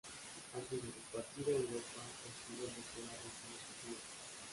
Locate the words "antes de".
0.55-0.89